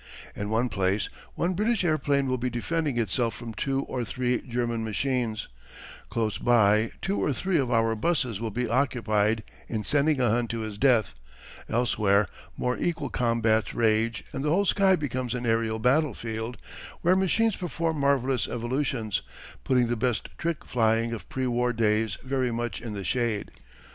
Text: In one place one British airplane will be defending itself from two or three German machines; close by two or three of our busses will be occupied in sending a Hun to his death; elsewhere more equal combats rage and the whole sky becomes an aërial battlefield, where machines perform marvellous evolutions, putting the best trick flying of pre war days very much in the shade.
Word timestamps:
In 0.35 0.49
one 0.49 0.67
place 0.67 1.09
one 1.35 1.53
British 1.53 1.83
airplane 1.83 2.25
will 2.25 2.39
be 2.39 2.49
defending 2.49 2.97
itself 2.97 3.35
from 3.35 3.53
two 3.53 3.83
or 3.83 4.03
three 4.03 4.41
German 4.41 4.83
machines; 4.83 5.47
close 6.09 6.39
by 6.39 6.89
two 7.03 7.19
or 7.21 7.31
three 7.33 7.59
of 7.59 7.69
our 7.69 7.95
busses 7.95 8.39
will 8.39 8.49
be 8.49 8.67
occupied 8.67 9.43
in 9.67 9.83
sending 9.83 10.19
a 10.19 10.31
Hun 10.31 10.47
to 10.47 10.61
his 10.61 10.79
death; 10.79 11.13
elsewhere 11.69 12.27
more 12.57 12.75
equal 12.79 13.11
combats 13.11 13.75
rage 13.75 14.23
and 14.33 14.43
the 14.43 14.49
whole 14.49 14.65
sky 14.65 14.95
becomes 14.95 15.35
an 15.35 15.43
aërial 15.43 15.79
battlefield, 15.79 16.57
where 17.01 17.15
machines 17.15 17.55
perform 17.55 17.99
marvellous 17.99 18.47
evolutions, 18.47 19.21
putting 19.63 19.85
the 19.87 19.95
best 19.95 20.29
trick 20.39 20.65
flying 20.65 21.11
of 21.13 21.29
pre 21.29 21.45
war 21.45 21.71
days 21.71 22.17
very 22.23 22.49
much 22.49 22.81
in 22.81 22.93
the 22.93 23.03
shade. 23.03 23.51